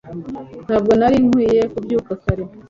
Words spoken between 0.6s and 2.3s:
ntabwo nari nkwiye kubyuka